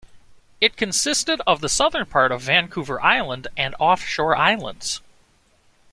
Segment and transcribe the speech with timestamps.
[0.59, 4.99] It consisted of the southern part of Vancouver Island and off-shore islands.